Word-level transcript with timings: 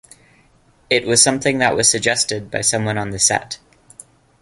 It 0.89 1.05
was 1.05 1.21
something 1.21 1.59
that 1.59 1.75
was 1.75 1.87
suggested 1.87 2.49
by 2.49 2.61
someone 2.61 2.97
on 2.97 3.11
the 3.11 3.19
set. 3.19 3.59